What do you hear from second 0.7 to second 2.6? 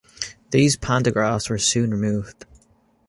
pantographs were soon removed.